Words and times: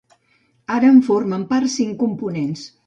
Ara 0.77 0.89
en 0.93 0.97
formen 1.11 1.45
part 1.53 1.75
cinc 1.79 1.97
components. 2.07 2.69